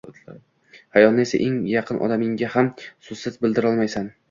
Xayolni 0.95 1.21
esa 1.25 1.41
eng 1.49 1.59
yaqin 1.73 2.01
odamingga 2.07 2.51
ham 2.57 2.73
so‘zsiz 3.11 3.41
bildirolmaysan 3.47 4.13